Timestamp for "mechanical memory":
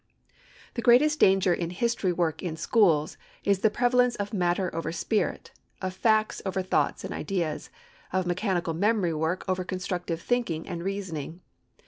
8.25-9.13